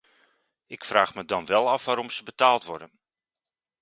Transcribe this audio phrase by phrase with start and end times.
[0.67, 2.91] Ik vraag me dan wel af waarom ze wel betaald worden.